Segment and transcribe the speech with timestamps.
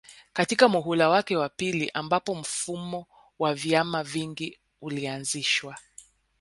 [0.33, 3.05] katika muhula wake wa pili ambapo mfumo
[3.39, 5.77] wa vyama vingi ulianzishwa